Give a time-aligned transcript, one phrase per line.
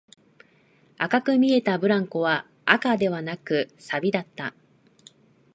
[0.97, 4.55] 赤く見えたブランコは赤ではなく、錆だった